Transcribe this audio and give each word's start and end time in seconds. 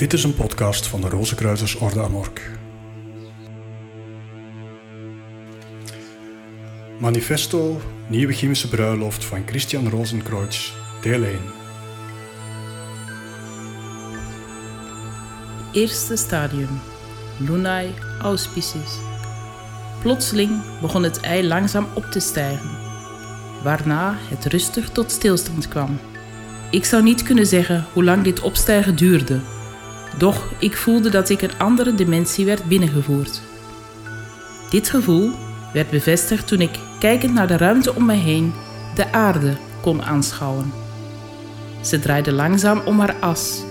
Dit 0.00 0.12
is 0.12 0.24
een 0.24 0.34
podcast 0.34 0.86
van 0.86 1.00
de 1.00 1.08
Rozenkruisers 1.08 1.74
Orde 1.74 2.02
Amork. 2.02 2.50
Manifesto 6.98 7.80
Nieuwe 8.08 8.32
Chemische 8.32 8.68
Bruiloft 8.68 9.24
van 9.24 9.42
Christian 9.46 9.88
Rozenkreuz, 9.88 10.72
deel 11.00 11.22
1. 11.22 11.38
Eerste 15.72 16.16
stadium. 16.16 16.80
Lunae 17.38 17.90
auspices. 18.20 18.98
Plotseling 20.02 20.62
begon 20.80 21.02
het 21.02 21.20
ei 21.20 21.46
langzaam 21.46 21.86
op 21.94 22.04
te 22.04 22.20
stijgen, 22.20 22.70
waarna 23.62 24.16
het 24.18 24.44
rustig 24.44 24.88
tot 24.90 25.10
stilstand 25.10 25.68
kwam. 25.68 25.98
Ik 26.70 26.84
zou 26.84 27.02
niet 27.02 27.22
kunnen 27.22 27.46
zeggen 27.46 27.86
hoe 27.92 28.04
lang 28.04 28.22
dit 28.22 28.40
opstijgen 28.40 28.96
duurde, 28.96 29.40
doch 30.18 30.52
ik 30.58 30.76
voelde 30.76 31.10
dat 31.10 31.28
ik 31.28 31.42
een 31.42 31.58
andere 31.58 31.94
dimensie 31.94 32.44
werd 32.44 32.64
binnengevoerd. 32.64 33.40
Dit 34.70 34.88
gevoel 34.90 35.30
werd 35.72 35.90
bevestigd 35.90 36.46
toen 36.46 36.60
ik, 36.60 36.78
kijkend 36.98 37.34
naar 37.34 37.46
de 37.46 37.56
ruimte 37.56 37.94
om 37.94 38.04
mij 38.04 38.16
heen, 38.16 38.52
de 38.94 39.12
aarde 39.12 39.56
kon 39.80 40.02
aanschouwen. 40.02 40.72
Ze 41.80 41.98
draaide 41.98 42.32
langzaam 42.32 42.80
om 42.84 42.98
haar 43.00 43.14
as, 43.20 43.62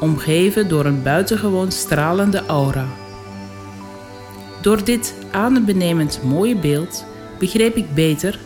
omgeven 0.00 0.68
door 0.68 0.84
een 0.84 1.02
buitengewoon 1.02 1.72
stralende 1.72 2.42
aura. 2.46 2.86
Door 4.62 4.84
dit 4.84 5.14
adembenemend 5.30 6.20
mooie 6.22 6.56
beeld 6.56 7.04
begreep 7.38 7.76
ik 7.76 7.94
beter 7.94 8.38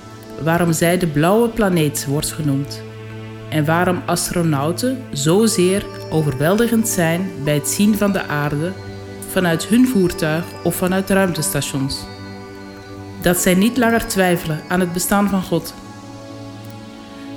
waarom 0.43 0.73
zij 0.73 0.99
de 0.99 1.07
blauwe 1.07 1.49
planeet 1.49 2.07
wordt 2.07 2.33
genoemd 2.33 2.83
en 3.53 3.65
waarom 3.65 4.03
astronauten 4.07 5.05
zozeer 5.11 5.87
overweldigend 6.11 6.89
zijn 6.89 7.31
bij 7.45 7.55
het 7.55 7.69
zien 7.69 7.97
van 7.97 8.13
de 8.13 8.27
aarde 8.27 8.73
vanuit 9.31 9.67
hun 9.67 9.89
voertuig 9.89 10.45
of 10.65 10.75
vanuit 10.75 11.11
ruimtestations. 11.11 11.99
Dat 13.23 13.37
zij 13.37 13.55
niet 13.55 13.77
langer 13.77 14.07
twijfelen 14.07 14.61
aan 14.69 14.81
het 14.81 14.93
bestaan 14.93 15.29
van 15.29 15.43
God. 15.43 15.75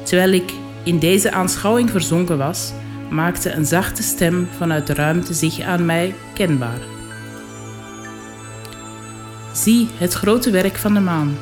Terwijl 0.04 0.32
ik 0.32 0.54
in 0.84 1.00
deze 1.00 1.32
aanschouwing 1.32 1.90
verzonken 1.90 2.38
was, 2.38 2.72
maakte 3.10 3.52
een 3.52 3.66
zachte 3.66 4.04
stem 4.04 4.48
vanuit 4.58 4.88
de 4.88 4.94
ruimte 4.94 5.34
zich 5.34 5.60
aan 5.60 5.86
mij 5.86 6.16
kenbaar. 6.34 6.80
Zie 9.54 9.90
het 9.98 10.14
grote 10.14 10.52
werk 10.52 10.76
van 10.76 10.94
de 10.94 11.00
maan. 11.00 11.38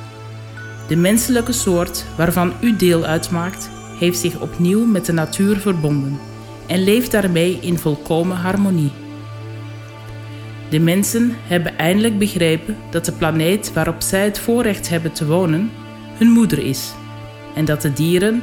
De 0.88 0.96
menselijke 0.96 1.52
soort 1.52 2.06
waarvan 2.18 2.54
u 2.62 2.76
deel 2.76 3.06
uitmaakt, 3.06 3.70
heeft 4.04 4.20
zich 4.20 4.40
opnieuw 4.40 4.86
met 4.86 5.06
de 5.06 5.14
natuur 5.14 5.58
verbonden 5.58 6.20
en 6.68 6.84
leeft 6.84 7.12
daarmee 7.12 7.58
in 7.62 7.78
volkomen 7.78 8.38
harmonie. 8.38 8.92
De 10.70 10.80
mensen 10.80 11.32
hebben 11.48 11.78
eindelijk 11.78 12.18
begrepen 12.18 12.78
dat 12.92 13.06
de 13.06 13.12
planeet 13.12 13.74
waarop 13.74 14.02
zij 14.02 14.24
het 14.24 14.40
voorrecht 14.40 14.90
hebben 14.90 15.12
te 15.12 15.26
wonen 15.26 15.72
hun 16.18 16.28
moeder 16.28 16.66
is 16.66 16.94
en 17.56 17.66
dat 17.66 17.82
de 17.82 17.94
dieren, 17.94 18.42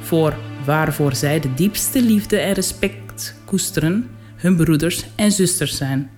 voor 0.00 0.34
waarvoor 0.64 1.14
zij 1.14 1.40
de 1.40 1.54
diepste 1.54 2.02
liefde 2.02 2.38
en 2.38 2.52
respect 2.52 3.34
koesteren, 3.44 4.10
hun 4.36 4.56
broeders 4.56 5.04
en 5.14 5.32
zusters 5.32 5.76
zijn. 5.76 6.10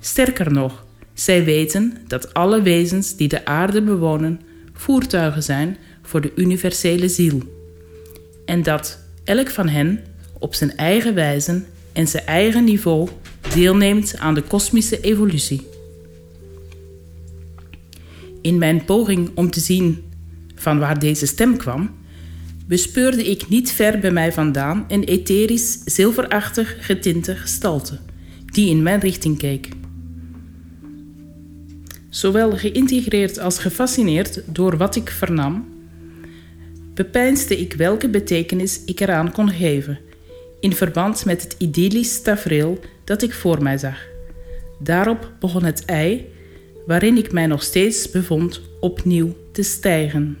Sterker 0.00 0.52
nog, 0.52 0.84
zij 1.14 1.44
weten 1.44 1.96
dat 2.06 2.34
alle 2.34 2.62
wezens 2.62 3.16
die 3.16 3.28
de 3.28 3.44
aarde 3.44 3.82
bewonen 3.82 4.40
voertuigen 4.72 5.42
zijn 5.42 5.76
voor 6.10 6.20
de 6.20 6.32
universele 6.34 7.08
ziel. 7.08 7.42
En 8.44 8.62
dat 8.62 8.98
elk 9.24 9.50
van 9.50 9.68
hen 9.68 10.04
op 10.38 10.54
zijn 10.54 10.76
eigen 10.76 11.14
wijze 11.14 11.62
en 11.92 12.08
zijn 12.08 12.26
eigen 12.26 12.64
niveau 12.64 13.08
deelneemt 13.54 14.18
aan 14.18 14.34
de 14.34 14.42
kosmische 14.42 15.00
evolutie. 15.00 15.66
In 18.42 18.58
mijn 18.58 18.84
poging 18.84 19.30
om 19.34 19.50
te 19.50 19.60
zien 19.60 20.02
van 20.54 20.78
waar 20.78 20.98
deze 20.98 21.26
stem 21.26 21.56
kwam, 21.56 21.90
bespeurde 22.66 23.30
ik 23.30 23.48
niet 23.48 23.72
ver 23.72 23.98
bij 23.98 24.10
mij 24.10 24.32
vandaan 24.32 24.84
een 24.88 25.04
etherisch, 25.04 25.78
zilverachtig 25.84 26.76
getinte 26.80 27.36
gestalte, 27.36 27.98
die 28.44 28.68
in 28.68 28.82
mijn 28.82 29.00
richting 29.00 29.38
keek. 29.38 29.68
Zowel 32.08 32.56
geïntegreerd 32.56 33.38
als 33.38 33.58
gefascineerd 33.58 34.42
door 34.46 34.76
wat 34.76 34.96
ik 34.96 35.10
vernam, 35.10 35.78
bepeinsde 37.04 37.56
ik 37.56 37.72
welke 37.72 38.08
betekenis 38.08 38.80
ik 38.84 39.00
eraan 39.00 39.32
kon 39.32 39.50
geven, 39.50 39.98
in 40.60 40.72
verband 40.72 41.24
met 41.24 41.42
het 41.42 41.54
idyllisch 41.58 42.22
tafereel 42.22 42.78
dat 43.04 43.22
ik 43.22 43.34
voor 43.34 43.62
mij 43.62 43.78
zag. 43.78 43.98
Daarop 44.78 45.32
begon 45.38 45.64
het 45.64 45.84
ei, 45.84 46.32
waarin 46.86 47.16
ik 47.16 47.32
mij 47.32 47.46
nog 47.46 47.62
steeds 47.62 48.10
bevond, 48.10 48.60
opnieuw 48.80 49.36
te 49.52 49.62
stijgen. 49.62 50.38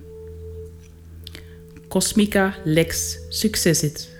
Cosmica 1.88 2.54
lex 2.64 3.18
successit. 3.28 4.10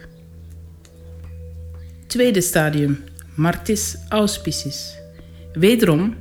Tweede 2.06 2.40
stadium, 2.40 3.04
Martis 3.34 3.96
auspicis. 4.08 4.94
Wederom, 5.52 6.16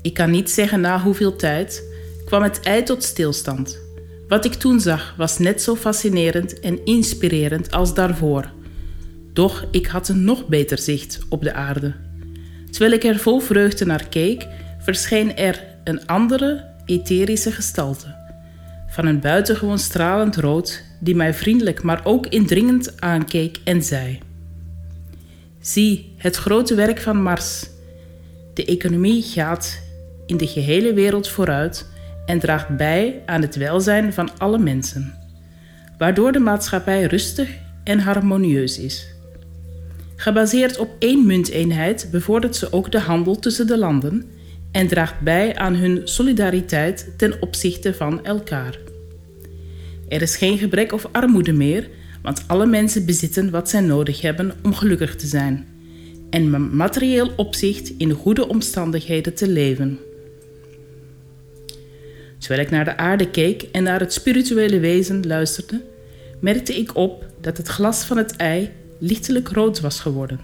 ik 0.00 0.14
kan 0.14 0.30
niet 0.30 0.50
zeggen 0.50 0.80
na 0.80 1.02
hoeveel 1.02 1.36
tijd, 1.36 1.82
kwam 2.24 2.42
het 2.42 2.60
ei 2.60 2.82
tot 2.82 3.02
stilstand. 3.02 3.81
Wat 4.32 4.44
ik 4.44 4.54
toen 4.54 4.80
zag 4.80 5.14
was 5.16 5.38
net 5.38 5.62
zo 5.62 5.76
fascinerend 5.76 6.60
en 6.60 6.84
inspirerend 6.84 7.70
als 7.70 7.94
daarvoor. 7.94 8.50
Doch 9.32 9.66
ik 9.70 9.86
had 9.86 10.08
een 10.08 10.24
nog 10.24 10.46
beter 10.46 10.78
zicht 10.78 11.20
op 11.28 11.42
de 11.42 11.52
aarde. 11.52 11.94
Terwijl 12.70 12.92
ik 12.92 13.04
er 13.04 13.18
vol 13.18 13.40
vreugde 13.40 13.84
naar 13.84 14.08
keek, 14.08 14.46
verscheen 14.78 15.36
er 15.36 15.64
een 15.84 16.06
andere, 16.06 16.64
etherische 16.84 17.52
gestalte. 17.52 18.14
Van 18.88 19.06
een 19.06 19.20
buitengewoon 19.20 19.78
stralend 19.78 20.36
rood, 20.36 20.84
die 21.00 21.14
mij 21.14 21.34
vriendelijk 21.34 21.82
maar 21.82 22.00
ook 22.04 22.26
indringend 22.26 23.00
aankeek 23.00 23.58
en 23.64 23.82
zei: 23.82 24.18
Zie 25.60 26.14
het 26.16 26.36
grote 26.36 26.74
werk 26.74 27.00
van 27.00 27.22
Mars. 27.22 27.66
De 28.54 28.64
economie 28.64 29.22
gaat 29.22 29.82
in 30.26 30.36
de 30.36 30.46
gehele 30.46 30.92
wereld 30.94 31.28
vooruit 31.28 31.90
en 32.26 32.38
draagt 32.38 32.76
bij 32.76 33.22
aan 33.26 33.42
het 33.42 33.56
welzijn 33.56 34.12
van 34.12 34.38
alle 34.38 34.58
mensen, 34.58 35.14
waardoor 35.98 36.32
de 36.32 36.38
maatschappij 36.38 37.04
rustig 37.04 37.48
en 37.84 37.98
harmonieus 37.98 38.78
is. 38.78 39.06
Gebaseerd 40.16 40.78
op 40.78 40.90
één 40.98 41.26
munteenheid 41.26 42.08
bevordert 42.10 42.56
ze 42.56 42.72
ook 42.72 42.92
de 42.92 43.00
handel 43.00 43.38
tussen 43.38 43.66
de 43.66 43.78
landen 43.78 44.24
en 44.72 44.86
draagt 44.86 45.20
bij 45.20 45.56
aan 45.56 45.74
hun 45.74 46.00
solidariteit 46.04 47.12
ten 47.16 47.42
opzichte 47.42 47.94
van 47.94 48.24
elkaar. 48.24 48.78
Er 50.08 50.22
is 50.22 50.36
geen 50.36 50.58
gebrek 50.58 50.92
of 50.92 51.08
armoede 51.12 51.52
meer, 51.52 51.88
want 52.22 52.44
alle 52.46 52.66
mensen 52.66 53.06
bezitten 53.06 53.50
wat 53.50 53.68
zij 53.68 53.80
nodig 53.80 54.20
hebben 54.20 54.52
om 54.62 54.74
gelukkig 54.74 55.16
te 55.16 55.26
zijn 55.26 55.66
en 56.32 56.76
materieel 56.76 57.30
opzicht 57.36 57.92
in 57.98 58.10
goede 58.10 58.48
omstandigheden 58.48 59.34
te 59.34 59.48
leven. 59.48 59.98
Terwijl 62.42 62.62
ik 62.62 62.70
naar 62.70 62.84
de 62.84 62.96
aarde 62.96 63.30
keek 63.30 63.62
en 63.62 63.82
naar 63.82 64.00
het 64.00 64.12
spirituele 64.12 64.80
wezen 64.80 65.26
luisterde, 65.26 65.82
merkte 66.40 66.78
ik 66.78 66.96
op 66.96 67.26
dat 67.40 67.56
het 67.56 67.68
glas 67.68 68.04
van 68.04 68.16
het 68.16 68.36
ei 68.36 68.70
lichtelijk 68.98 69.48
rood 69.48 69.80
was 69.80 70.00
geworden, 70.00 70.40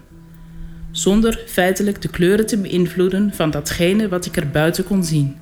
zonder 0.91 1.43
feitelijk 1.47 2.03
de 2.03 2.09
kleuren 2.09 2.47
te 2.47 2.59
beïnvloeden 2.59 3.33
van 3.35 3.51
datgene 3.51 4.09
wat 4.09 4.27
ik 4.27 4.37
er 4.37 4.51
buiten 4.51 4.85
kon 4.85 5.05
zien. 5.05 5.37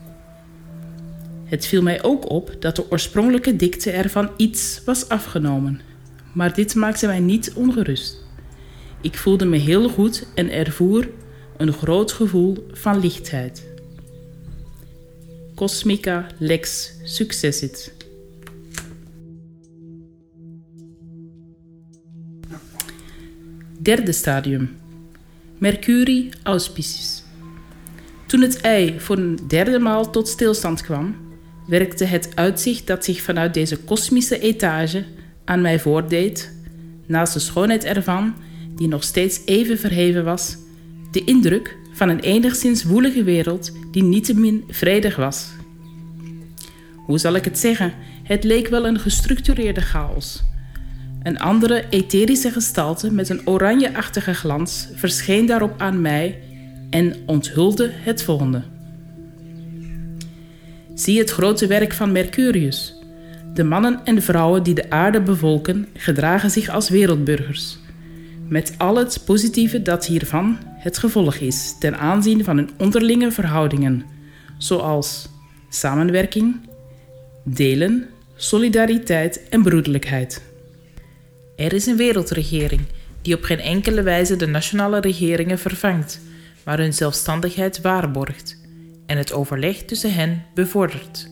Het 1.45 1.67
viel 1.67 1.83
mij 1.83 2.03
ook 2.03 2.31
op 2.31 2.57
dat 2.59 2.77
de 2.77 2.91
oorspronkelijke 2.91 3.57
dikte 3.57 3.91
ervan 3.91 4.31
iets 4.37 4.81
was 4.85 5.09
afgenomen, 5.09 5.81
maar 6.33 6.55
dit 6.55 6.75
maakte 6.75 7.07
mij 7.07 7.21
niet 7.21 7.53
ongerust. 7.55 8.25
Ik 9.01 9.19
voelde 9.19 9.45
me 9.45 9.57
heel 9.57 9.89
goed 9.89 10.27
en 10.35 10.51
ervoer 10.51 11.09
een 11.57 11.73
groot 11.73 12.13
gevoel 12.13 12.67
van 12.73 13.01
lichtheid. 13.01 13.75
Cosmica 15.57 16.27
lex 16.39 16.93
successit. 17.05 17.93
Derde 23.79 24.13
stadium. 24.13 24.77
Mercurii 25.59 26.31
auspices. 26.43 27.23
Toen 28.27 28.41
het 28.41 28.61
ei 28.61 29.01
voor 29.01 29.17
een 29.17 29.39
derde 29.49 29.79
maal 29.79 30.11
tot 30.11 30.29
stilstand 30.29 30.83
kwam, 30.83 31.17
werkte 31.67 32.05
het 32.05 32.29
uitzicht 32.35 32.87
dat 32.87 33.05
zich 33.05 33.23
vanuit 33.23 33.55
deze 33.55 33.77
kosmische 33.77 34.39
etage 34.39 35.05
aan 35.45 35.61
mij 35.61 35.81
voordeed, 35.81 36.53
naast 37.07 37.33
de 37.33 37.39
schoonheid 37.39 37.85
ervan, 37.85 38.35
die 38.75 38.89
nog 38.89 39.05
steeds 39.05 39.41
even 39.45 39.79
verheven 39.79 40.25
was, 40.25 40.57
de 41.11 41.25
indruk 41.25 41.77
van 41.97 42.09
een 42.09 42.21
enigszins 42.21 42.85
woelige 42.85 43.25
wereld 43.25 43.73
die 43.91 44.03
niettemin 44.03 44.65
vredig 44.69 45.17
was. 45.17 45.49
Hoe 46.97 47.19
zal 47.19 47.35
ik 47.35 47.45
het 47.45 47.59
zeggen? 47.59 47.93
Het 48.23 48.45
leek 48.45 48.69
wel 48.69 48.87
een 48.87 48.99
gestructureerde 48.99 49.81
chaos. 49.81 50.43
Een 51.23 51.39
andere 51.39 51.85
etherische 51.91 52.51
gestalte 52.51 53.13
met 53.13 53.29
een 53.29 53.47
oranjeachtige 53.47 54.35
glans 54.35 54.89
verscheen 54.95 55.47
daarop 55.47 55.75
aan 55.81 56.01
mij 56.01 56.39
en 56.91 57.17
onthulde 57.27 57.91
het 57.93 58.23
volgende. 58.23 58.63
Zie 60.95 61.19
het 61.19 61.31
grote 61.31 61.67
werk 61.67 61.93
van 61.93 62.13
Mercurius. 62.13 62.95
De 63.55 63.65
mannen 63.65 64.01
en 64.05 64.23
vrouwen 64.23 64.63
die 64.63 64.75
de 64.75 64.91
aarde 64.91 65.21
bevolken 65.21 65.89
gedragen 65.95 66.51
zich 66.51 66.69
als 66.69 66.89
wereldburgers. 66.89 67.79
Met 68.49 68.75
al 68.79 68.97
het 68.97 69.23
positieve 69.25 69.83
dat 69.83 70.07
hiervan 70.07 70.59
het 70.79 70.99
gevolg 70.99 71.37
is 71.37 71.77
ten 71.79 71.99
aanzien 71.99 72.45
van 72.45 72.57
hun 72.57 72.71
onderlinge 72.79 73.33
verhoudingen, 73.33 74.05
zoals 74.59 75.29
samenwerking, 75.69 76.57
delen, 77.45 78.09
solidariteit 78.37 79.49
en 79.49 79.63
broederlijkheid. 79.63 80.43
Er 81.57 81.73
is 81.73 81.87
een 81.87 81.97
wereldregering 81.97 82.81
die 83.23 83.35
op 83.35 83.43
geen 83.43 83.61
enkele 83.61 84.03
wijze 84.03 84.37
de 84.37 84.47
nationale 84.47 85.01
regeringen 85.01 85.59
vervangt, 85.59 86.21
maar 86.65 86.79
hun 86.79 86.95
zelfstandigheid 86.95 87.81
waarborgt 87.81 88.61
en 89.07 89.19
het 89.19 89.33
overleg 89.33 89.83
tussen 89.83 90.15
hen 90.15 90.45
bevordert. 90.55 91.31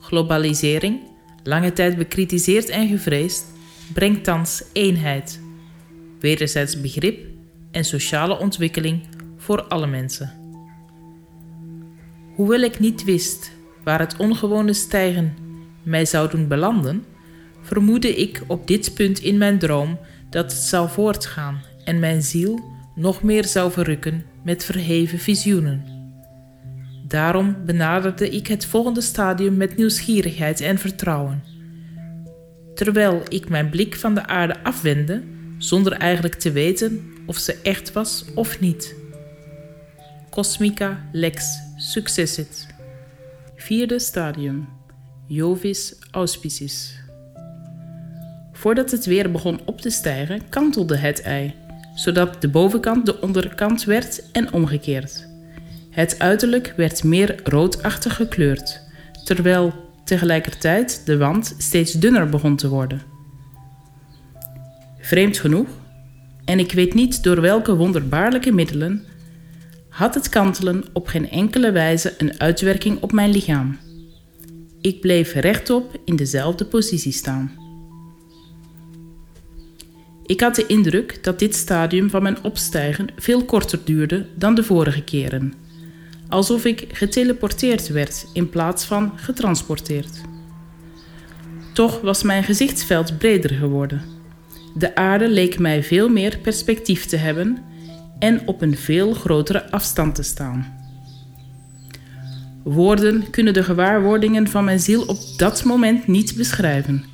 Globalisering, 0.00 1.00
lange 1.42 1.72
tijd 1.72 1.96
bekritiseerd 1.96 2.68
en 2.68 2.88
gevreesd, 2.88 3.44
brengt 3.92 4.24
thans 4.24 4.62
eenheid, 4.72 5.40
wederzijds 6.22 6.80
begrip 6.80 7.26
en 7.70 7.84
sociale 7.84 8.38
ontwikkeling 8.38 9.02
voor 9.36 9.62
alle 9.62 9.86
mensen. 9.86 10.32
Hoewel 12.34 12.60
ik 12.60 12.78
niet 12.78 13.04
wist 13.04 13.52
waar 13.84 13.98
het 13.98 14.16
ongewone 14.16 14.72
stijgen 14.72 15.34
mij 15.82 16.04
zou 16.04 16.30
doen 16.30 16.48
belanden, 16.48 17.04
vermoedde 17.62 18.16
ik 18.16 18.42
op 18.46 18.66
dit 18.66 18.94
punt 18.94 19.18
in 19.18 19.38
mijn 19.38 19.58
droom 19.58 19.98
dat 20.30 20.52
het 20.52 20.62
zou 20.62 20.88
voortgaan 20.88 21.62
en 21.84 21.98
mijn 21.98 22.22
ziel 22.22 22.60
nog 22.94 23.22
meer 23.22 23.44
zou 23.44 23.72
verrukken 23.72 24.24
met 24.44 24.64
verheven 24.64 25.18
visioenen. 25.18 25.84
Daarom 27.06 27.56
benaderde 27.66 28.28
ik 28.28 28.46
het 28.46 28.66
volgende 28.66 29.00
stadium 29.00 29.56
met 29.56 29.76
nieuwsgierigheid 29.76 30.60
en 30.60 30.78
vertrouwen. 30.78 31.42
Terwijl 32.74 33.22
ik 33.28 33.48
mijn 33.48 33.70
blik 33.70 33.96
van 33.96 34.14
de 34.14 34.26
aarde 34.26 34.64
afwendde, 34.64 35.22
zonder 35.62 35.92
eigenlijk 35.92 36.34
te 36.34 36.52
weten 36.52 37.12
of 37.26 37.36
ze 37.36 37.58
echt 37.62 37.92
was 37.92 38.24
of 38.34 38.60
niet. 38.60 38.94
Cosmica 40.30 41.08
lex 41.12 41.58
successit. 41.76 42.66
Vierde 43.56 43.98
stadium. 43.98 44.68
Jovis 45.26 45.94
auspicis. 46.10 47.00
Voordat 48.52 48.90
het 48.90 49.06
weer 49.06 49.30
begon 49.30 49.60
op 49.64 49.80
te 49.80 49.90
stijgen, 49.90 50.48
kantelde 50.48 50.96
het 50.96 51.22
ei, 51.22 51.54
zodat 51.94 52.40
de 52.40 52.48
bovenkant 52.48 53.06
de 53.06 53.20
onderkant 53.20 53.84
werd 53.84 54.30
en 54.32 54.52
omgekeerd. 54.52 55.28
Het 55.90 56.18
uiterlijk 56.18 56.72
werd 56.76 57.04
meer 57.04 57.40
roodachtig 57.44 58.16
gekleurd, 58.16 58.80
terwijl 59.24 59.74
tegelijkertijd 60.04 61.02
de 61.04 61.16
wand 61.16 61.54
steeds 61.58 61.92
dunner 61.92 62.28
begon 62.28 62.56
te 62.56 62.68
worden. 62.68 63.11
Vreemd 65.12 65.38
genoeg, 65.38 65.68
en 66.44 66.58
ik 66.58 66.72
weet 66.72 66.94
niet 66.94 67.22
door 67.22 67.40
welke 67.40 67.76
wonderbaarlijke 67.76 68.52
middelen, 68.52 69.04
had 69.88 70.14
het 70.14 70.28
kantelen 70.28 70.84
op 70.92 71.06
geen 71.06 71.30
enkele 71.30 71.72
wijze 71.72 72.14
een 72.18 72.40
uitwerking 72.40 73.00
op 73.00 73.12
mijn 73.12 73.30
lichaam. 73.30 73.78
Ik 74.80 75.00
bleef 75.00 75.32
rechtop 75.32 76.00
in 76.04 76.16
dezelfde 76.16 76.64
positie 76.64 77.12
staan. 77.12 77.52
Ik 80.26 80.40
had 80.40 80.54
de 80.54 80.66
indruk 80.66 81.24
dat 81.24 81.38
dit 81.38 81.54
stadium 81.54 82.10
van 82.10 82.22
mijn 82.22 82.44
opstijgen 82.44 83.08
veel 83.16 83.44
korter 83.44 83.78
duurde 83.84 84.26
dan 84.36 84.54
de 84.54 84.62
vorige 84.64 85.02
keren, 85.04 85.52
alsof 86.28 86.64
ik 86.64 86.84
geteleporteerd 86.92 87.88
werd 87.88 88.26
in 88.32 88.50
plaats 88.50 88.84
van 88.84 89.12
getransporteerd. 89.16 90.20
Toch 91.72 92.00
was 92.00 92.22
mijn 92.22 92.44
gezichtsveld 92.44 93.18
breder 93.18 93.50
geworden. 93.50 94.11
De 94.74 94.94
aarde 94.94 95.28
leek 95.28 95.58
mij 95.58 95.82
veel 95.82 96.08
meer 96.08 96.38
perspectief 96.38 97.06
te 97.06 97.16
hebben 97.16 97.58
en 98.18 98.46
op 98.46 98.62
een 98.62 98.76
veel 98.76 99.14
grotere 99.14 99.70
afstand 99.70 100.14
te 100.14 100.22
staan. 100.22 100.80
Woorden 102.62 103.30
kunnen 103.30 103.52
de 103.52 103.62
gewaarwordingen 103.62 104.48
van 104.48 104.64
mijn 104.64 104.80
ziel 104.80 105.02
op 105.02 105.18
dat 105.36 105.64
moment 105.64 106.06
niet 106.06 106.34
beschrijven. 106.36 107.04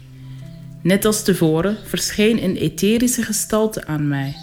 Net 0.82 1.04
als 1.04 1.22
tevoren 1.22 1.76
verscheen 1.84 2.42
een 2.44 2.56
etherische 2.56 3.22
gestalte 3.22 3.86
aan 3.86 4.08
mij. 4.08 4.36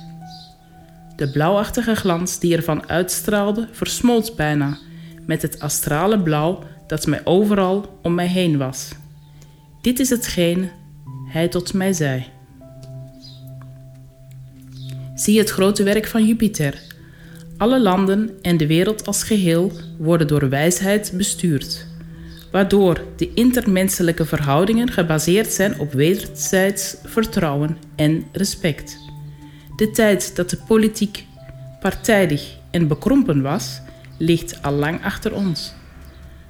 De 1.16 1.32
blauwachtige 1.32 1.96
glans 1.96 2.40
die 2.40 2.56
ervan 2.56 2.90
uitstraalde 2.90 3.68
versmolt 3.72 4.36
bijna 4.36 4.78
met 5.26 5.42
het 5.42 5.60
astrale 5.60 6.20
blauw 6.20 6.64
dat 6.88 7.08
mij 7.08 7.22
overal 7.24 8.00
om 8.02 8.14
mij 8.14 8.28
heen 8.28 8.58
was. 8.58 8.90
Dit 9.82 10.00
is 10.00 10.10
hetgeen 10.10 10.70
hij 11.30 11.48
tot 11.48 11.74
mij 11.74 11.94
zei. 11.94 12.26
Zie 15.16 15.40
het 15.40 15.50
grote 15.50 15.84
werk 15.84 16.08
van 16.08 16.26
Jupiter. 16.26 16.82
Alle 17.58 17.82
landen 17.82 18.30
en 18.42 18.58
de 18.58 18.68
wereld 18.68 19.06
als 19.06 19.24
geheel 19.24 19.72
worden 19.98 20.28
door 20.28 20.50
wijsheid 20.50 21.14
bestuurd 21.18 21.94
waardoor 22.56 23.02
de 23.16 23.34
intermenselijke 23.34 24.26
verhoudingen 24.26 24.92
gebaseerd 24.92 25.52
zijn 25.52 25.80
op 25.80 25.94
wederzijds 25.94 26.96
vertrouwen 27.04 27.78
en 27.96 28.26
respect. 28.32 28.98
De 29.76 29.92
tijd 29.92 30.36
dat 30.36 30.50
de 30.50 30.58
politiek 30.68 31.26
partijdig 31.80 32.58
en 32.72 32.88
bekrompen 32.88 33.42
was, 33.42 33.82
ligt 34.18 34.62
al 34.62 34.72
lang 34.72 35.04
achter 35.04 35.34
ons. 35.34 35.74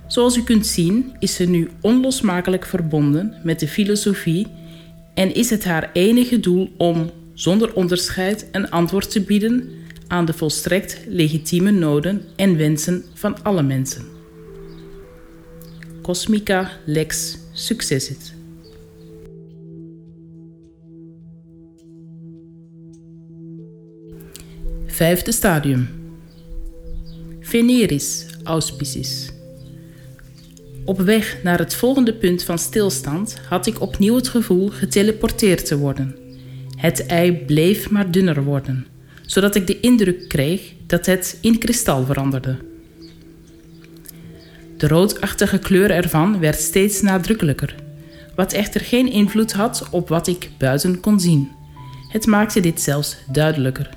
Zoals 0.08 0.38
u 0.38 0.44
kunt 0.44 0.68
zien 0.68 1.16
is 1.20 1.36
ze 1.36 1.46
nu 1.46 1.70
onlosmakelijk 1.82 2.66
verbonden 2.66 3.34
met 3.44 3.60
de 3.60 3.68
filosofie 3.68 4.48
en 5.14 5.34
is 5.36 5.50
het 5.50 5.64
haar 5.64 5.90
enige 5.94 6.40
doel 6.40 6.72
om, 6.78 7.12
zonder 7.36 7.74
onderscheid, 7.74 8.48
een 8.52 8.70
antwoord 8.70 9.12
te 9.12 9.22
bieden 9.22 9.70
aan 10.08 10.26
de 10.26 10.34
volstrekt 10.34 11.00
legitieme 11.08 11.72
noden 11.72 12.26
en 12.36 12.58
wensen 12.58 13.04
van 13.14 13.44
alle 13.44 13.64
mensen. 13.64 14.06
Cosmica 16.02 16.72
Lex 16.86 17.38
Successit. 17.54 18.34
Vijfde 24.86 25.32
stadium. 25.32 25.90
Veneris 27.40 28.26
auspicis. 28.44 29.30
Op 30.86 31.00
weg 31.00 31.44
naar 31.44 31.60
het 31.60 31.76
volgende 31.76 32.14
punt 32.14 32.44
van 32.44 32.60
stilstand 32.60 33.40
had 33.50 33.66
ik 33.66 33.82
opnieuw 33.82 34.16
het 34.16 34.28
gevoel 34.28 34.70
geteleporteerd 34.70 35.66
te 35.66 35.78
worden. 35.78 36.25
Het 36.86 37.06
ei 37.06 37.32
bleef 37.32 37.90
maar 37.90 38.12
dunner 38.12 38.44
worden, 38.44 38.88
zodat 39.22 39.56
ik 39.56 39.68
de 39.68 39.80
indruk 39.80 40.28
kreeg 40.28 40.74
dat 40.88 41.06
het 41.06 41.38
in 41.42 41.58
kristal 41.58 42.06
veranderde. 42.06 42.58
De 44.78 44.88
roodachtige 44.88 45.60
kleur 45.60 45.92
ervan 45.92 46.40
werd 46.40 46.60
steeds 46.60 47.02
nadrukkelijker, 47.02 47.76
wat 48.36 48.54
echter 48.54 48.82
geen 48.82 49.12
invloed 49.12 49.54
had 49.54 49.88
op 49.92 50.10
wat 50.10 50.28
ik 50.28 50.50
buiten 50.58 51.00
kon 51.00 51.20
zien. 51.20 51.52
Het 52.10 52.26
maakte 52.26 52.60
dit 52.60 52.82
zelfs 52.82 53.18
duidelijker. 53.32 53.90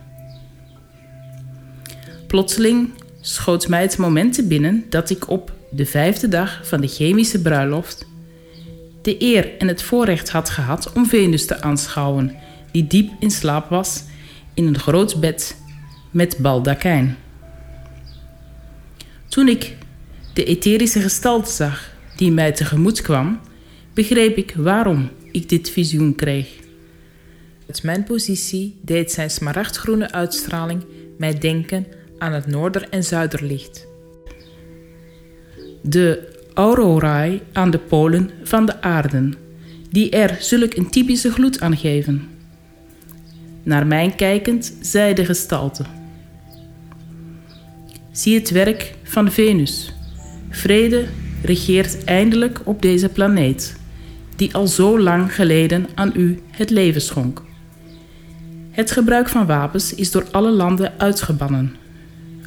Plotseling 2.26 2.90
schoot 3.21 3.68
mij 3.68 3.83
het 3.83 3.99
moment 3.99 4.35
te 4.35 4.47
binnen 4.47 4.85
dat 4.88 5.11
ik 5.11 5.28
op 5.30 5.52
de 5.71 5.87
vijfde 5.87 6.28
dag 6.28 6.61
van 6.66 6.80
de 6.80 6.88
chemische 6.88 7.42
bruiloft 7.42 8.07
de 9.02 9.23
eer 9.23 9.59
en 9.59 9.68
het 9.68 9.83
voorrecht 9.83 10.30
had 10.30 10.50
gehad 10.50 10.92
om 10.92 11.07
Venus 11.07 11.47
te 11.47 11.61
aanschouwen, 11.61 12.37
die 12.78 12.87
diep 12.87 13.12
in 13.20 13.30
slaap 13.30 13.68
was 13.70 14.04
in 14.54 14.66
een 14.66 14.78
groot 14.78 15.20
bed 15.20 15.56
met 16.11 16.38
baldakijn. 16.38 17.16
Toen 19.28 19.49
ik 19.49 19.76
de 20.35 20.44
etherische 20.44 21.00
gestalte 21.00 21.50
zag 21.50 21.92
die 22.16 22.30
mij 22.30 22.52
tegemoet 22.52 23.00
kwam, 23.00 23.40
begreep 23.94 24.37
ik 24.37 24.54
waarom 24.56 25.11
ik 25.32 25.49
dit 25.49 25.70
visioen 25.70 26.14
kreeg. 26.14 26.49
Uit 27.66 27.82
mijn 27.82 28.04
positie 28.04 28.76
deed 28.82 29.12
zijn 29.12 29.30
smaragdgroene 29.30 30.12
uitstraling 30.12 30.85
mij 31.18 31.38
denken 31.38 31.87
aan 32.18 32.32
het 32.32 32.47
noorder- 32.47 32.88
en 32.90 33.04
zuiderlicht. 33.04 33.87
De 35.82 36.37
aurorae 36.54 37.40
aan 37.52 37.70
de 37.70 37.78
polen 37.78 38.30
van 38.42 38.66
de 38.66 38.82
aarde, 38.82 39.28
die 39.90 40.11
er 40.11 40.37
zulk 40.40 40.75
een 40.75 40.90
typische 40.90 41.30
gloed 41.30 41.61
aan 41.61 41.76
geven. 41.76 42.38
Naar 43.68 43.87
mijn 43.87 44.14
kijkend 44.14 44.72
zei 44.80 45.14
de 45.14 45.25
gestalte. 45.25 45.84
Zie 48.10 48.34
het 48.34 48.50
werk 48.50 48.94
van 49.02 49.32
Venus, 49.32 49.92
Vrede 50.50 51.06
regeert 51.42 52.04
eindelijk 52.04 52.60
op 52.64 52.82
deze 52.82 53.08
planeet. 53.08 53.76
die 54.37 54.54
al 54.54 54.66
zo 54.66 55.00
lang 55.00 55.34
geleden 55.34 55.87
aan 55.94 56.12
u 56.14 56.42
het 56.50 56.70
leven 56.70 57.00
schonk. 57.00 57.42
Het 58.70 58.90
gebruik 58.90 59.28
van 59.28 59.46
wapens 59.46 59.94
is 59.94 60.10
door 60.10 60.26
alle 60.30 60.50
landen 60.50 60.92
uitgebannen. 60.98 61.75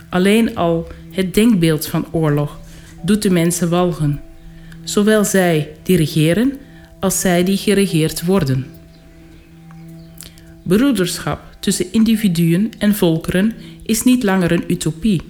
Alleen 0.09 0.55
al 0.55 0.87
het 1.11 1.33
denkbeeld 1.33 1.87
van 1.87 2.05
oorlog 2.11 2.59
doet 3.01 3.21
de 3.21 3.29
mensen 3.29 3.69
walgen, 3.69 4.21
zowel 4.83 5.25
zij 5.25 5.71
die 5.83 5.97
regeren 5.97 6.57
als 6.99 7.19
zij 7.19 7.43
die 7.43 7.57
geregeerd 7.57 8.25
worden. 8.25 8.80
Broederschap 10.63 11.57
tussen 11.59 11.85
individuen 11.91 12.71
en 12.77 12.95
volkeren 12.95 13.53
is 13.83 14.03
niet 14.03 14.23
langer 14.23 14.51
een 14.51 14.63
utopie. 14.67 15.21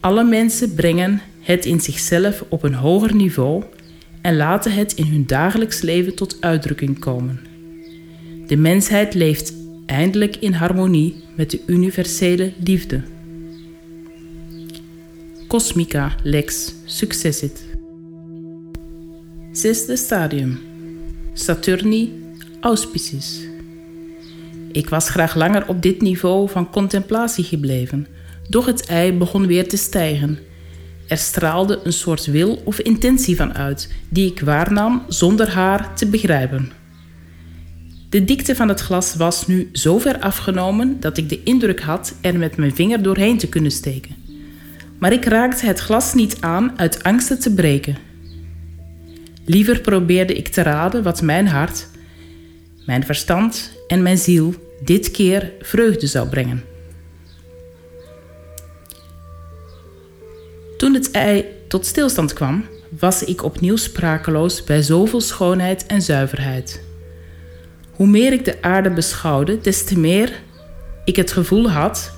Alle 0.00 0.24
mensen 0.24 0.74
brengen 0.74 1.20
het 1.40 1.64
in 1.64 1.80
zichzelf 1.80 2.44
op 2.48 2.62
een 2.62 2.74
hoger 2.74 3.14
niveau 3.14 3.64
en 4.20 4.36
laten 4.36 4.72
het 4.72 4.92
in 4.92 5.06
hun 5.06 5.26
dagelijks 5.26 5.80
leven 5.80 6.14
tot 6.14 6.36
uitdrukking 6.40 6.98
komen. 6.98 7.40
De 8.46 8.56
mensheid 8.56 9.14
leeft 9.14 9.54
eindelijk 9.86 10.36
in 10.36 10.52
harmonie 10.52 11.14
met 11.34 11.50
de 11.50 11.60
universele 11.66 12.52
liefde. 12.64 13.02
Cosmica 15.46 16.14
Lex 16.22 16.74
Successit. 16.84 17.64
Zesde 19.52 19.96
stadium. 19.96 20.58
Saturni 21.32 22.12
Auspices. 22.60 23.55
Ik 24.76 24.88
was 24.88 25.08
graag 25.08 25.34
langer 25.34 25.68
op 25.68 25.82
dit 25.82 26.00
niveau 26.00 26.48
van 26.48 26.70
contemplatie 26.70 27.44
gebleven, 27.44 28.06
doch 28.48 28.66
het 28.66 28.86
ei 28.86 29.12
begon 29.12 29.46
weer 29.46 29.68
te 29.68 29.76
stijgen. 29.76 30.38
Er 31.08 31.18
straalde 31.18 31.80
een 31.84 31.92
soort 31.92 32.26
wil 32.26 32.62
of 32.64 32.78
intentie 32.78 33.36
van 33.36 33.54
uit, 33.54 33.92
die 34.08 34.30
ik 34.30 34.40
waarnam 34.40 35.02
zonder 35.08 35.50
haar 35.50 35.94
te 35.94 36.06
begrijpen. 36.06 36.72
De 38.08 38.24
dikte 38.24 38.54
van 38.54 38.68
het 38.68 38.80
glas 38.80 39.14
was 39.14 39.46
nu 39.46 39.68
zo 39.72 39.98
ver 39.98 40.18
afgenomen 40.18 40.96
dat 41.00 41.16
ik 41.16 41.28
de 41.28 41.42
indruk 41.42 41.80
had 41.80 42.14
er 42.20 42.38
met 42.38 42.56
mijn 42.56 42.74
vinger 42.74 43.02
doorheen 43.02 43.38
te 43.38 43.48
kunnen 43.48 43.70
steken. 43.70 44.14
Maar 44.98 45.12
ik 45.12 45.24
raakte 45.24 45.66
het 45.66 45.78
glas 45.78 46.14
niet 46.14 46.36
aan 46.40 46.78
uit 46.78 47.02
angst 47.02 47.28
het 47.28 47.40
te 47.40 47.54
breken. 47.54 47.96
Liever 49.44 49.80
probeerde 49.80 50.34
ik 50.34 50.48
te 50.48 50.62
raden 50.62 51.02
wat 51.02 51.22
mijn 51.22 51.48
hart, 51.48 51.88
mijn 52.86 53.04
verstand 53.04 53.72
en 53.88 54.02
mijn 54.02 54.18
ziel 54.18 54.64
dit 54.80 55.10
keer 55.10 55.52
vreugde 55.60 56.06
zou 56.06 56.28
brengen. 56.28 56.64
Toen 60.76 60.94
het 60.94 61.10
ei 61.10 61.44
tot 61.68 61.86
stilstand 61.86 62.32
kwam, 62.32 62.64
was 62.98 63.22
ik 63.24 63.44
opnieuw 63.44 63.76
sprakeloos 63.76 64.64
bij 64.64 64.82
zoveel 64.82 65.20
schoonheid 65.20 65.86
en 65.86 66.02
zuiverheid. 66.02 66.84
Hoe 67.90 68.06
meer 68.06 68.32
ik 68.32 68.44
de 68.44 68.62
aarde 68.62 68.90
beschouwde, 68.90 69.60
des 69.60 69.84
te 69.84 69.98
meer 69.98 70.32
ik 71.04 71.16
het 71.16 71.32
gevoel 71.32 71.70
had 71.70 72.12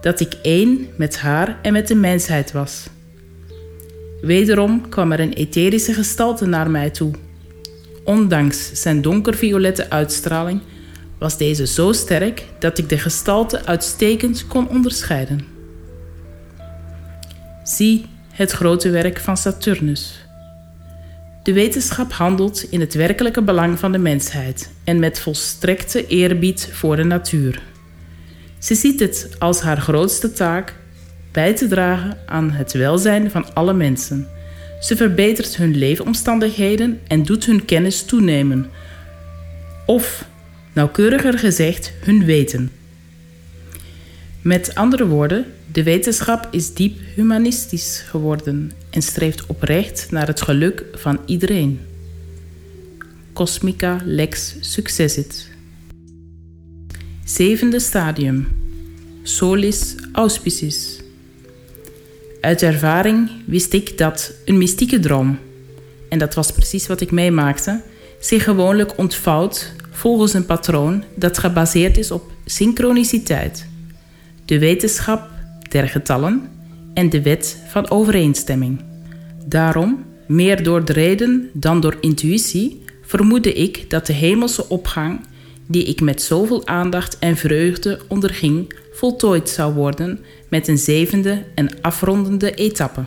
dat 0.00 0.20
ik 0.20 0.34
één 0.42 0.88
met 0.96 1.18
haar 1.18 1.58
en 1.62 1.72
met 1.72 1.88
de 1.88 1.94
mensheid 1.94 2.52
was. 2.52 2.86
Wederom 4.20 4.88
kwam 4.88 5.12
er 5.12 5.20
een 5.20 5.32
etherische 5.32 5.92
gestalte 5.92 6.46
naar 6.46 6.70
mij 6.70 6.90
toe. 6.90 7.12
Ondanks 8.04 8.70
zijn 8.72 9.02
donkerviolette 9.02 9.90
uitstraling 9.90 10.60
was 11.24 11.36
deze 11.36 11.66
zo 11.66 11.92
sterk 11.92 12.44
dat 12.58 12.78
ik 12.78 12.88
de 12.88 12.98
gestalte 12.98 13.64
uitstekend 13.64 14.46
kon 14.46 14.68
onderscheiden. 14.68 15.46
Zie 17.62 18.06
het 18.30 18.50
grote 18.50 18.90
werk 18.90 19.20
van 19.20 19.36
Saturnus. 19.36 20.26
De 21.42 21.52
wetenschap 21.52 22.12
handelt 22.12 22.70
in 22.70 22.80
het 22.80 22.94
werkelijke 22.94 23.42
belang 23.42 23.78
van 23.78 23.92
de 23.92 23.98
mensheid 23.98 24.70
en 24.84 24.98
met 24.98 25.20
volstrekte 25.20 26.06
eerbied 26.06 26.68
voor 26.72 26.96
de 26.96 27.04
natuur. 27.04 27.62
Ze 28.58 28.74
ziet 28.74 29.00
het 29.00 29.28
als 29.38 29.60
haar 29.60 29.80
grootste 29.80 30.32
taak 30.32 30.74
bij 31.32 31.54
te 31.54 31.68
dragen 31.68 32.18
aan 32.26 32.50
het 32.50 32.72
welzijn 32.72 33.30
van 33.30 33.54
alle 33.54 33.74
mensen. 33.74 34.28
Ze 34.80 34.96
verbetert 34.96 35.56
hun 35.56 35.76
leefomstandigheden 35.76 37.00
en 37.06 37.22
doet 37.22 37.44
hun 37.44 37.64
kennis 37.64 38.04
toenemen. 38.04 38.70
Of, 39.86 40.32
nauwkeuriger 40.74 41.38
gezegd, 41.38 41.92
hun 42.00 42.24
weten. 42.24 42.70
Met 44.42 44.74
andere 44.74 45.06
woorden, 45.06 45.44
de 45.72 45.82
wetenschap 45.82 46.48
is 46.50 46.74
diep 46.74 46.98
humanistisch 47.14 48.04
geworden 48.08 48.72
en 48.90 49.02
streeft 49.02 49.46
oprecht 49.46 50.10
naar 50.10 50.26
het 50.26 50.42
geluk 50.42 50.84
van 50.92 51.18
iedereen. 51.26 51.80
Cosmica 53.32 54.00
lex 54.04 54.56
successit. 54.60 55.48
Zevende 57.24 57.80
stadium. 57.80 58.48
Solis 59.22 59.94
auspicis. 60.12 61.00
Uit 62.40 62.62
ervaring 62.62 63.30
wist 63.44 63.72
ik 63.72 63.98
dat 63.98 64.32
een 64.44 64.58
mystieke 64.58 64.98
droom, 64.98 65.38
en 66.08 66.18
dat 66.18 66.34
was 66.34 66.52
precies 66.52 66.86
wat 66.86 67.00
ik 67.00 67.10
meemaakte, 67.10 67.82
zich 68.20 68.44
gewoonlijk 68.44 68.98
ontvouwt 68.98 69.72
volgens 69.94 70.34
een 70.34 70.46
patroon 70.46 71.04
dat 71.14 71.38
gebaseerd 71.38 71.98
is 71.98 72.10
op 72.10 72.30
synchroniciteit, 72.44 73.66
de 74.44 74.58
wetenschap 74.58 75.28
der 75.68 75.88
getallen 75.88 76.50
en 76.94 77.10
de 77.10 77.22
wet 77.22 77.62
van 77.68 77.90
overeenstemming. 77.90 78.80
Daarom, 79.46 80.04
meer 80.26 80.62
door 80.62 80.84
de 80.84 80.92
reden 80.92 81.50
dan 81.52 81.80
door 81.80 81.96
intuïtie, 82.00 82.82
vermoedde 83.02 83.52
ik 83.52 83.90
dat 83.90 84.06
de 84.06 84.12
hemelse 84.12 84.68
opgang, 84.68 85.20
die 85.66 85.84
ik 85.84 86.00
met 86.00 86.22
zoveel 86.22 86.66
aandacht 86.66 87.18
en 87.18 87.36
vreugde 87.36 88.00
onderging, 88.08 88.74
voltooid 88.92 89.48
zou 89.48 89.74
worden 89.74 90.20
met 90.48 90.68
een 90.68 90.78
zevende 90.78 91.44
en 91.54 91.80
afrondende 91.80 92.54
etappe. 92.54 93.04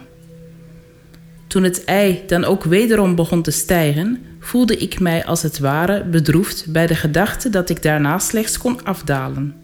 Toen 1.47 1.63
het 1.63 1.83
ei 1.83 2.21
dan 2.27 2.43
ook 2.43 2.63
wederom 2.63 3.15
begon 3.15 3.41
te 3.41 3.51
stijgen, 3.51 4.21
voelde 4.47 4.77
ik 4.77 4.99
mij 4.99 5.25
als 5.25 5.41
het 5.41 5.59
ware 5.59 6.03
bedroefd 6.05 6.65
bij 6.71 6.87
de 6.87 6.95
gedachte 6.95 7.49
dat 7.49 7.69
ik 7.69 7.81
daarna 7.81 8.19
slechts 8.19 8.57
kon 8.57 8.83
afdalen, 8.83 9.55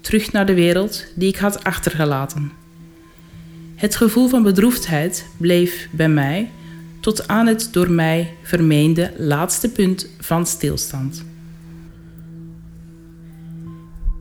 terug 0.00 0.32
naar 0.32 0.46
de 0.46 0.54
wereld 0.54 1.04
die 1.14 1.28
ik 1.28 1.36
had 1.36 1.64
achtergelaten. 1.64 2.52
Het 3.74 3.96
gevoel 3.96 4.28
van 4.28 4.42
bedroefdheid 4.42 5.26
bleef 5.36 5.88
bij 5.90 6.08
mij 6.08 6.50
tot 7.00 7.28
aan 7.28 7.46
het 7.46 7.68
door 7.72 7.90
mij 7.90 8.34
vermeende 8.42 9.12
laatste 9.16 9.70
punt 9.70 10.08
van 10.20 10.46
stilstand. 10.46 11.24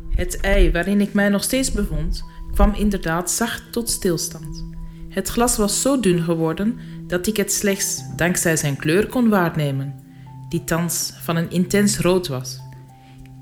Het 0.10 0.40
ei 0.40 0.72
waarin 0.72 1.02
ik 1.02 1.14
mij 1.14 1.30
nog 1.30 1.44
steeds 1.44 1.72
bevond, 1.72 2.24
kwam 2.54 2.74
inderdaad 2.74 3.32
zacht 3.32 3.64
tot 3.72 3.90
stilstand. 3.90 4.66
Het 5.10 5.30
glas 5.30 5.58
was 5.58 5.82
zo 5.82 6.00
dun 6.00 6.22
geworden 6.24 6.80
dat 7.08 7.28
ik 7.28 7.38
het 7.38 7.52
slechts 7.52 8.02
dankzij 8.16 8.58
zijn 8.58 8.76
kleur 8.76 9.08
kon 9.08 9.30
waarnemen, 9.30 10.05
die 10.50 10.64
thans 10.64 11.14
van 11.22 11.36
een 11.36 11.52
intens 11.52 12.00
rood 12.00 12.28
was. 12.28 12.60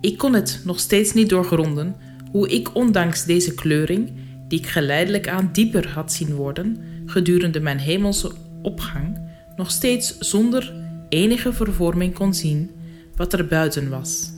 Ik 0.02 0.18
kon 0.18 0.34
het 0.34 0.62
nog 0.66 0.80
steeds 0.80 1.14
niet 1.14 1.30
doorgronden 1.30 1.96
hoe 2.32 2.50
ik 2.50 2.76
ondanks 2.76 3.26
deze 3.26 3.54
kleuring, 3.54 4.12
die 4.48 4.60
ik 4.60 4.68
geleidelijk 4.68 5.28
aan 5.28 5.50
dieper 5.52 5.90
had 5.90 6.14
zien 6.14 6.36
worden 6.36 6.92
gedurende 7.06 7.60
mijn 7.60 7.80
hemelse 7.80 8.32
opgang, 8.62 9.30
nog 9.56 9.72
steeds 9.72 10.18
zonder 10.18 10.74
enige 11.10 11.54
vervorming 11.54 12.14
kon 12.14 12.34
zien 12.34 12.72
wat 13.16 13.34
er 13.34 13.48
buiten 13.48 13.90
was. 13.90 14.32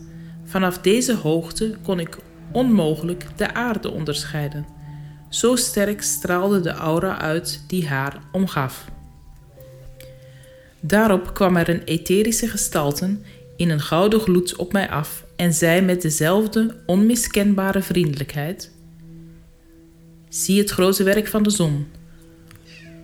Vanaf 0.43 0.77
deze 0.77 1.15
hoogte 1.15 1.75
kon 1.83 1.99
ik 1.99 2.17
onmogelijk 2.51 3.27
de 3.35 3.53
aarde 3.53 3.91
onderscheiden. 3.91 4.65
Zo 5.29 5.55
sterk 5.55 6.01
straalde 6.01 6.59
de 6.59 6.69
aura 6.69 7.17
uit 7.17 7.63
die 7.67 7.87
haar 7.87 8.19
omgaf. 8.31 8.85
Daarop 10.87 11.33
kwam 11.33 11.55
er 11.55 11.69
een 11.69 11.83
etherische 11.83 12.47
gestalte 12.47 13.17
in 13.55 13.69
een 13.69 13.79
gouden 13.79 14.19
gloed 14.19 14.55
op 14.55 14.73
mij 14.73 14.89
af 14.89 15.25
en 15.35 15.53
zei 15.53 15.81
met 15.81 16.01
dezelfde 16.01 16.75
onmiskenbare 16.85 17.81
vriendelijkheid: 17.81 18.71
Zie 20.29 20.59
het 20.59 20.69
grote 20.69 21.03
werk 21.03 21.27
van 21.27 21.43
de 21.43 21.49
zon. 21.49 21.87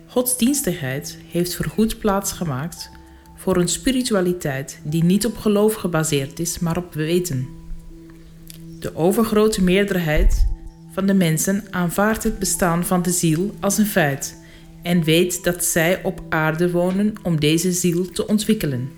Godsdienstigheid 0.06 1.18
heeft 1.30 1.54
vergoed 1.54 1.98
plaats 1.98 2.32
gemaakt 2.32 2.90
voor 3.36 3.56
een 3.56 3.68
spiritualiteit 3.68 4.80
die 4.84 5.04
niet 5.04 5.26
op 5.26 5.36
geloof 5.36 5.74
gebaseerd 5.74 6.38
is, 6.38 6.58
maar 6.58 6.76
op 6.76 6.94
weten. 6.94 7.48
De 8.78 8.96
overgrote 8.96 9.62
meerderheid 9.62 10.46
van 10.92 11.06
de 11.06 11.14
mensen 11.14 11.64
aanvaardt 11.70 12.24
het 12.24 12.38
bestaan 12.38 12.84
van 12.84 13.02
de 13.02 13.10
ziel 13.10 13.54
als 13.60 13.78
een 13.78 13.86
feit 13.86 14.40
en 14.82 15.04
weet 15.04 15.44
dat 15.44 15.64
zij 15.64 16.02
op 16.02 16.22
aarde 16.28 16.70
wonen 16.70 17.12
om 17.22 17.40
deze 17.40 17.72
ziel 17.72 18.10
te 18.10 18.26
ontwikkelen 18.26 18.90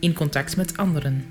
in 0.00 0.12
contact 0.12 0.56
met 0.56 0.76
anderen. 0.76 1.24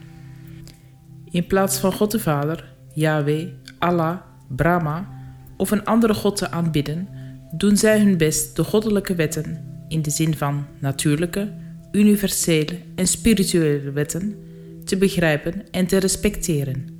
In 1.32 1.48
plaats 1.48 1.78
van 1.78 1.94
God 1.94 2.12
de 2.12 2.20
Vader, 2.20 2.76
Yahweh, 2.94 3.48
Allah, 3.80 4.18
Brahma 4.48 5.10
of 5.58 5.72
een 5.72 5.86
andere 5.86 6.14
God 6.14 6.38
te 6.38 6.52
aanbidden, 6.52 7.08
doen 7.52 7.78
zij 7.78 8.00
hun 8.00 8.18
best 8.18 8.56
de 8.56 8.64
goddelijke 8.64 9.16
wetten 9.16 9.64
in 9.88 10.02
de 10.02 10.10
zin 10.10 10.38
van 10.38 10.66
natuurlijke, 10.80 11.54
universele 11.92 12.80
en 12.96 13.08
spirituele 13.08 13.92
wetten 13.92 14.36
te 14.84 14.98
begrijpen 14.98 15.72
en 15.72 15.88
te 15.88 15.98
respecteren. 15.98 17.00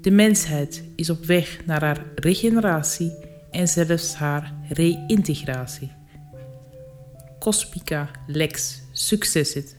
De 0.00 0.10
mensheid 0.10 0.84
is 0.96 1.10
op 1.10 1.24
weg 1.24 1.58
naar 1.64 1.80
haar 1.80 2.04
regeneratie 2.14 3.12
en 3.50 3.68
zelfs 3.68 4.14
haar 4.14 4.54
reïntegratie. 4.68 5.92
Cospica 7.46 8.10
Lex 8.26 8.82
Successit. 8.92 9.76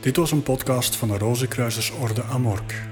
Dit 0.00 0.16
was 0.16 0.30
een 0.30 0.42
podcast 0.42 0.96
van 0.96 1.08
de 1.08 1.18
Rozenkruisersorde 1.18 2.22
Amork. 2.22 2.82